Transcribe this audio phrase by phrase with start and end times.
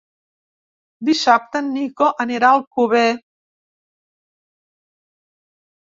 [1.09, 3.07] Dissabte en Nico anirà a Alcover.